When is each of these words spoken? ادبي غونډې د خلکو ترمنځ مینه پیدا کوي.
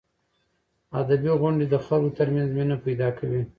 ادبي 0.99 1.31
غونډې 1.41 1.65
د 1.69 1.75
خلکو 1.85 2.15
ترمنځ 2.17 2.49
مینه 2.57 2.75
پیدا 2.85 3.09
کوي. 3.17 3.41